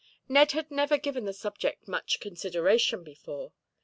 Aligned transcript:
Ned 0.27 0.53
had 0.53 0.71
never 0.71 0.97
given 0.97 1.25
the 1.25 1.31
subject 1.33 1.87
much 1.87 2.19
consideration 2.19 3.03
before. 3.03 3.53